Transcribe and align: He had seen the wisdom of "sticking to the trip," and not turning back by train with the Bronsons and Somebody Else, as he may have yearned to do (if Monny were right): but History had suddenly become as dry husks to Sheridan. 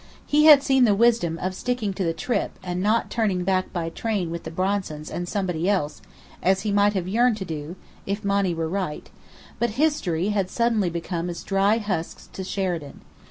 He 0.25 0.45
had 0.45 0.63
seen 0.63 0.85
the 0.85 0.95
wisdom 0.95 1.37
of 1.37 1.53
"sticking 1.53 1.93
to 1.93 2.03
the 2.03 2.11
trip," 2.11 2.57
and 2.63 2.81
not 2.81 3.11
turning 3.11 3.43
back 3.43 3.71
by 3.71 3.89
train 3.91 4.31
with 4.31 4.45
the 4.45 4.49
Bronsons 4.49 5.11
and 5.11 5.29
Somebody 5.29 5.69
Else, 5.69 6.01
as 6.41 6.61
he 6.61 6.71
may 6.71 6.89
have 6.89 7.07
yearned 7.07 7.37
to 7.37 7.45
do 7.45 7.75
(if 8.07 8.25
Monny 8.25 8.55
were 8.55 8.67
right): 8.67 9.11
but 9.59 9.77
History 9.79 10.29
had 10.29 10.49
suddenly 10.49 10.89
become 10.89 11.29
as 11.29 11.43
dry 11.43 11.77
husks 11.77 12.27
to 12.33 12.43
Sheridan. 12.43 13.01